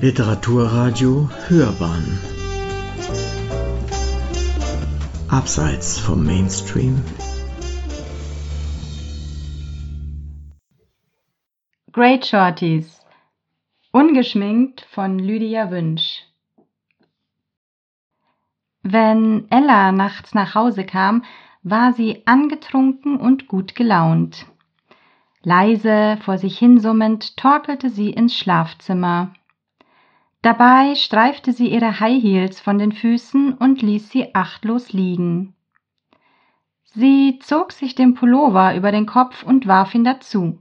Literaturradio 0.00 1.28
Hörbahn 1.48 2.20
Abseits 5.28 5.98
vom 5.98 6.24
Mainstream 6.24 7.02
Great 11.90 12.24
Shorties 12.26 13.04
Ungeschminkt 13.90 14.86
von 14.92 15.18
Lydia 15.18 15.72
Wünsch 15.72 16.22
Wenn 18.84 19.50
Ella 19.50 19.90
nachts 19.90 20.32
nach 20.32 20.54
Hause 20.54 20.84
kam, 20.84 21.24
war 21.64 21.92
sie 21.92 22.22
angetrunken 22.24 23.16
und 23.16 23.48
gut 23.48 23.74
gelaunt. 23.74 24.46
Leise 25.42 26.18
vor 26.24 26.38
sich 26.38 26.56
hinsummend 26.56 27.36
torkelte 27.36 27.90
sie 27.90 28.10
ins 28.10 28.36
Schlafzimmer. 28.36 29.32
Dabei 30.42 30.94
streifte 30.94 31.52
sie 31.52 31.68
ihre 31.68 31.98
High 31.98 32.22
Heels 32.22 32.60
von 32.60 32.78
den 32.78 32.92
Füßen 32.92 33.54
und 33.54 33.82
ließ 33.82 34.10
sie 34.10 34.34
achtlos 34.34 34.92
liegen. 34.92 35.54
Sie 36.84 37.38
zog 37.40 37.72
sich 37.72 37.94
den 37.94 38.14
Pullover 38.14 38.74
über 38.76 38.92
den 38.92 39.06
Kopf 39.06 39.42
und 39.42 39.66
warf 39.66 39.94
ihn 39.94 40.04
dazu. 40.04 40.58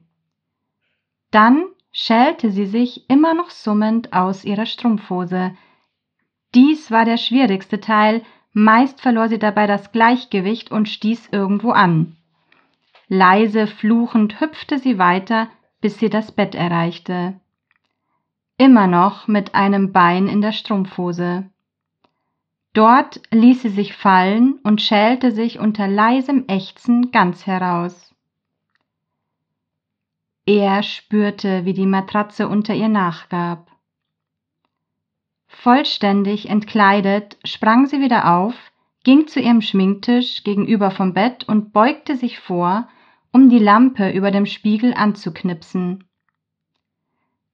Dann 1.31 1.65
schälte 1.91 2.51
sie 2.51 2.65
sich 2.65 3.09
immer 3.09 3.33
noch 3.33 3.49
summend 3.49 4.13
aus 4.13 4.45
ihrer 4.45 4.65
Strumpfhose. 4.65 5.55
Dies 6.53 6.91
war 6.91 7.05
der 7.05 7.17
schwierigste 7.17 7.79
Teil, 7.79 8.23
meist 8.53 9.01
verlor 9.01 9.29
sie 9.29 9.39
dabei 9.39 9.67
das 9.67 9.91
Gleichgewicht 9.91 10.71
und 10.71 10.89
stieß 10.89 11.29
irgendwo 11.31 11.71
an. 11.71 12.17
Leise 13.07 13.67
fluchend 13.67 14.41
hüpfte 14.41 14.79
sie 14.79 14.97
weiter, 14.97 15.49
bis 15.81 15.99
sie 15.99 16.09
das 16.09 16.31
Bett 16.31 16.55
erreichte. 16.55 17.39
Immer 18.57 18.87
noch 18.87 19.27
mit 19.27 19.53
einem 19.53 19.91
Bein 19.91 20.27
in 20.27 20.41
der 20.41 20.51
Strumpfhose. 20.51 21.49
Dort 22.73 23.21
ließ 23.31 23.61
sie 23.61 23.69
sich 23.69 23.95
fallen 23.95 24.59
und 24.63 24.81
schälte 24.81 25.31
sich 25.31 25.59
unter 25.59 25.87
leisem 25.87 26.45
Ächzen 26.47 27.11
ganz 27.11 27.45
heraus. 27.45 28.15
Er 30.45 30.81
spürte, 30.81 31.65
wie 31.65 31.73
die 31.73 31.85
Matratze 31.85 32.47
unter 32.47 32.73
ihr 32.73 32.87
nachgab. 32.87 33.69
Vollständig 35.47 36.49
entkleidet 36.49 37.37
sprang 37.43 37.85
sie 37.85 37.99
wieder 37.99 38.37
auf, 38.37 38.53
ging 39.03 39.27
zu 39.27 39.39
ihrem 39.39 39.61
Schminktisch 39.61 40.43
gegenüber 40.43 40.91
vom 40.91 41.13
Bett 41.13 41.43
und 41.47 41.73
beugte 41.73 42.15
sich 42.15 42.39
vor, 42.39 42.87
um 43.31 43.49
die 43.49 43.59
Lampe 43.59 44.11
über 44.11 44.31
dem 44.31 44.45
Spiegel 44.45 44.93
anzuknipsen. 44.93 46.03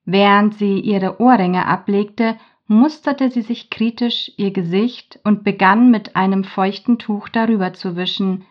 Während 0.06 0.56
sie 0.56 0.80
ihre 0.80 1.20
Ohrringe 1.22 1.66
ablegte, 1.66 2.38
musterte 2.68 3.30
sie 3.30 3.42
sich 3.42 3.70
kritisch 3.70 4.32
ihr 4.38 4.52
Gesicht 4.52 5.20
und 5.23 5.44
begann 5.44 5.92
mit 5.92 6.16
einem 6.16 6.44
feuchten 6.44 6.98
Tuch 7.00 7.30
darüber 7.30 7.73
zu 7.73 7.96
wischen. 7.96 8.46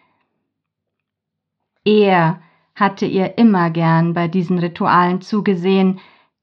Er 1.84 2.40
hatte 2.74 3.06
ihr 3.06 3.36
immer 3.38 3.70
gern 3.70 4.14
bei 4.14 4.28
diesen 4.28 4.58
Ritualen 4.58 5.20
zugesehen, 5.20 6.00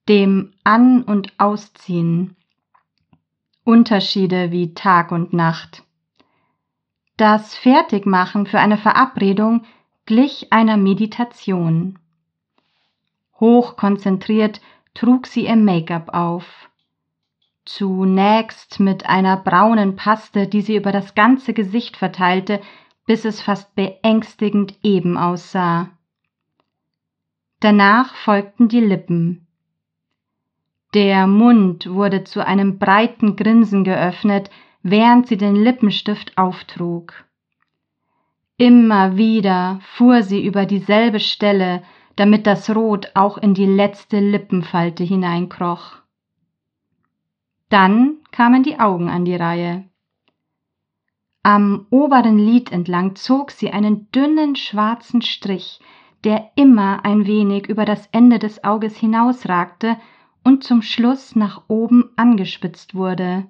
dem 0.07 0.53
An- 0.63 1.03
und 1.03 1.33
Ausziehen. 1.39 2.35
Unterschiede 3.63 4.51
wie 4.51 4.73
Tag 4.73 5.11
und 5.11 5.33
Nacht. 5.33 5.83
Das 7.17 7.55
Fertigmachen 7.55 8.45
für 8.45 8.59
eine 8.59 8.77
Verabredung 8.77 9.63
glich 10.05 10.51
einer 10.51 10.77
Meditation. 10.77 11.99
Hochkonzentriert 13.39 14.61
trug 14.99 15.27
sie 15.27 15.45
ihr 15.45 15.55
Make-up 15.55 16.13
auf. 16.13 16.69
Zunächst 17.63 18.81
mit 18.81 19.05
einer 19.05 19.37
braunen 19.37 19.95
Paste, 19.95 20.45
die 20.47 20.61
sie 20.61 20.75
über 20.75 20.91
das 20.91 21.15
ganze 21.15 21.53
Gesicht 21.53 21.95
verteilte, 21.95 22.59
bis 23.05 23.23
es 23.23 23.41
fast 23.41 23.73
beängstigend 23.75 24.77
eben 24.83 25.17
aussah. 25.17 25.89
Danach 27.61 28.13
folgten 28.15 28.67
die 28.67 28.81
Lippen. 28.81 29.47
Der 30.93 31.27
Mund 31.27 31.89
wurde 31.89 32.25
zu 32.25 32.45
einem 32.45 32.77
breiten 32.77 33.37
Grinsen 33.37 33.85
geöffnet, 33.85 34.49
während 34.83 35.27
sie 35.27 35.37
den 35.37 35.55
Lippenstift 35.55 36.37
auftrug. 36.37 37.13
Immer 38.57 39.15
wieder 39.15 39.79
fuhr 39.95 40.23
sie 40.23 40.45
über 40.45 40.65
dieselbe 40.65 41.21
Stelle, 41.21 41.83
damit 42.19 42.45
das 42.45 42.69
Rot 42.75 43.11
auch 43.13 43.37
in 43.37 43.53
die 43.53 43.65
letzte 43.65 44.19
Lippenfalte 44.19 45.05
hineinkroch. 45.05 45.93
Dann 47.69 48.17
kamen 48.31 48.61
die 48.61 48.77
Augen 48.77 49.07
an 49.09 49.23
die 49.23 49.37
Reihe. 49.37 49.85
Am 51.43 51.87
oberen 51.91 52.37
Lid 52.37 52.73
entlang 52.73 53.15
zog 53.15 53.51
sie 53.51 53.71
einen 53.71 54.11
dünnen 54.11 54.57
schwarzen 54.57 55.21
Strich, 55.21 55.79
der 56.25 56.51
immer 56.55 57.05
ein 57.05 57.25
wenig 57.25 57.69
über 57.69 57.85
das 57.85 58.07
Ende 58.11 58.37
des 58.37 58.65
Auges 58.65 58.97
hinausragte 58.97 59.95
und 60.43 60.65
zum 60.65 60.81
Schluss 60.81 61.37
nach 61.37 61.63
oben 61.69 62.09
angespitzt 62.17 62.95
wurde. 62.95 63.47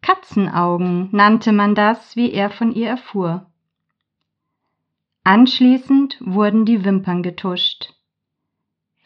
Katzenaugen 0.00 1.10
nannte 1.12 1.52
man 1.52 1.74
das, 1.74 2.16
wie 2.16 2.32
er 2.32 2.48
von 2.48 2.72
ihr 2.72 2.88
erfuhr. 2.88 3.44
Anschließend 5.26 6.18
wurden 6.20 6.66
die 6.66 6.84
Wimpern 6.84 7.24
getuscht. 7.24 7.92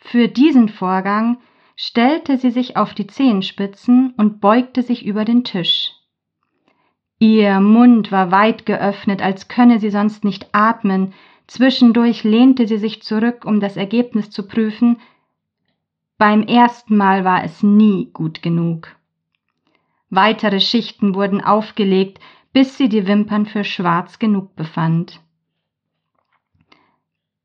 Für 0.01 0.29
diesen 0.29 0.69
Vorgang 0.69 1.39
stellte 1.77 2.37
sie 2.37 2.51
sich 2.51 2.77
auf 2.77 2.93
die 2.93 3.07
Zehenspitzen 3.07 4.13
und 4.19 4.39
beugte 4.39 4.83
sich 4.83 5.07
über 5.07 5.25
den 5.25 5.45
Tisch. 5.45 5.95
Ihr 7.19 7.59
Mund 7.61 8.13
war 8.13 8.31
weit 8.31 8.67
geöffnet, 8.67 9.23
als 9.23 9.49
könne 9.49 9.81
sie 9.81 9.89
sonst 9.89 10.23
nicht 10.23 10.51
atmen, 10.53 11.15
zwischendurch 11.47 12.23
lehnte 12.23 12.69
sie 12.69 12.77
sich 12.77 13.01
zurück, 13.03 13.47
um 13.47 13.59
das 13.59 13.79
Ergebnis 13.79 14.29
zu 14.29 14.47
prüfen. 14.47 15.01
Beim 16.19 16.43
ersten 16.43 16.99
Mal 16.99 17.25
war 17.25 17.45
es 17.45 17.63
nie 17.63 18.11
gut 18.13 18.43
genug. 18.43 18.95
Weitere 20.11 20.61
Schichten 20.61 21.15
wurden 21.15 21.41
aufgelegt, 21.41 22.21
bis 22.53 22.77
sie 22.77 22.91
die 22.91 23.07
Wimpern 23.07 23.47
für 23.47 23.65
schwarz 23.65 24.19
genug 24.19 24.55
befand. 24.55 25.19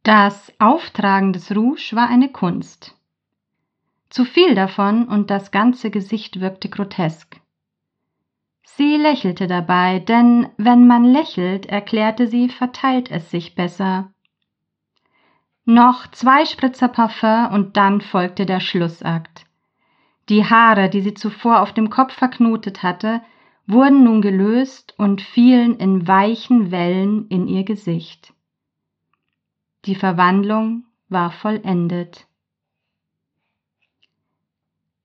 Das 0.05 0.53
Auftragen 0.59 1.33
des 1.33 1.49
Rouge 1.55 1.93
war 1.93 2.07
eine 2.07 2.29
Kunst. 2.29 2.95
Zu 4.11 4.23
viel 4.23 4.53
davon 4.53 5.07
und 5.07 5.31
das 5.31 5.49
ganze 5.49 5.89
Gesicht 5.89 6.39
wirkte 6.39 6.69
grotesk. 6.69 7.41
Sie 8.61 8.97
lächelte 8.97 9.47
dabei, 9.47 9.97
denn 9.97 10.49
wenn 10.57 10.85
man 10.85 11.05
lächelt, 11.05 11.65
erklärte 11.65 12.27
sie, 12.27 12.49
verteilt 12.49 13.09
es 13.09 13.31
sich 13.31 13.55
besser. 13.55 14.11
Noch 15.65 16.05
zwei 16.11 16.45
Spritzer 16.45 16.87
Parfum 16.87 17.47
und 17.51 17.75
dann 17.75 17.99
folgte 17.99 18.45
der 18.45 18.59
Schlussakt. 18.59 19.47
Die 20.29 20.45
Haare, 20.45 20.87
die 20.87 21.01
sie 21.01 21.15
zuvor 21.15 21.61
auf 21.61 21.73
dem 21.73 21.89
Kopf 21.89 22.13
verknotet 22.13 22.83
hatte, 22.83 23.23
wurden 23.65 24.03
nun 24.03 24.21
gelöst 24.21 24.93
und 24.99 25.23
fielen 25.23 25.77
in 25.77 26.07
weichen 26.07 26.69
Wellen 26.69 27.27
in 27.29 27.47
ihr 27.47 27.63
Gesicht. 27.63 28.34
Die 29.85 29.95
Verwandlung 29.95 30.85
war 31.09 31.31
vollendet. 31.31 32.27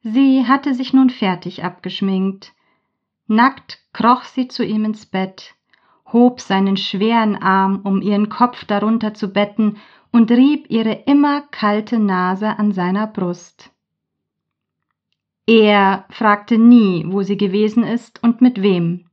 Sie 0.03 0.47
hatte 0.47 0.73
sich 0.73 0.95
nun 0.95 1.11
fertig 1.11 1.63
abgeschminkt. 1.63 2.55
Nackt 3.27 3.79
kroch 3.93 4.25
sie 4.25 4.49
zu 4.49 4.65
ihm 4.65 4.87
ins 4.87 5.05
Bett, 5.05 5.55
hob 6.11 6.41
seinen 6.41 6.79
schweren 6.79 7.37
Arm, 7.37 7.81
um 7.85 8.01
ihren 8.01 8.31
Kopf 8.31 8.65
darunter 8.65 9.13
zu 9.13 9.33
betten, 9.33 9.77
und 10.13 10.31
rieb 10.31 10.69
ihre 10.71 10.93
immer 10.93 11.43
kalte 11.43 11.99
Nase 11.99 12.59
an 12.59 12.73
seiner 12.73 13.07
Brust. 13.07 13.71
Er 15.47 16.07
fragte 16.11 16.59
nie, 16.59 17.05
wo 17.07 17.23
sie 17.23 17.37
gewesen 17.37 17.85
ist 17.85 18.23
und 18.23 18.41
mit 18.41 18.63
wem. 18.63 19.09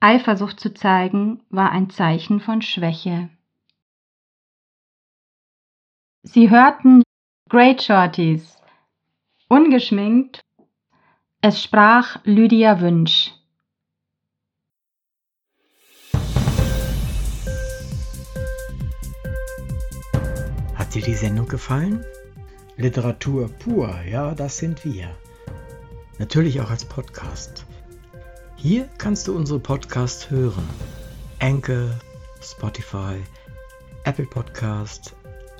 Eifersucht 0.00 0.58
zu 0.58 0.74
zeigen 0.74 1.42
war 1.48 1.70
ein 1.70 1.88
Zeichen 1.88 2.40
von 2.40 2.60
Schwäche. 2.60 3.30
Sie 6.32 6.48
hörten 6.48 7.02
Great 7.50 7.82
Shorties. 7.82 8.56
Ungeschminkt. 9.48 10.40
Es 11.42 11.62
sprach 11.62 12.20
Lydia 12.24 12.80
Wünsch. 12.80 13.32
Hat 20.74 20.94
dir 20.94 21.02
die 21.02 21.12
Sendung 21.12 21.48
gefallen? 21.48 22.02
Literatur 22.78 23.50
pur, 23.50 23.94
ja, 24.10 24.34
das 24.34 24.56
sind 24.56 24.86
wir. 24.86 25.14
Natürlich 26.18 26.62
auch 26.62 26.70
als 26.70 26.86
Podcast. 26.86 27.66
Hier 28.56 28.88
kannst 28.96 29.28
du 29.28 29.36
unsere 29.36 29.60
Podcasts 29.60 30.30
hören. 30.30 30.66
Anchor, 31.40 31.90
Spotify, 32.40 33.22
Apple 34.04 34.24
Podcast, 34.24 35.14